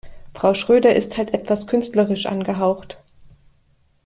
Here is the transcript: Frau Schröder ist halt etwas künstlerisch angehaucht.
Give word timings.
Frau 0.33 0.55
Schröder 0.55 0.95
ist 0.95 1.17
halt 1.19 1.31
etwas 1.31 1.67
künstlerisch 1.67 2.25
angehaucht. 2.25 2.97